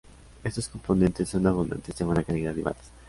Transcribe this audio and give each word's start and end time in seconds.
Estos 0.43 0.67
componentes 0.67 1.29
son 1.29 1.45
abundantes, 1.45 1.95
de 1.95 2.03
buena 2.05 2.23
calidad 2.23 2.55
y 2.55 2.63
baratos. 2.63 2.87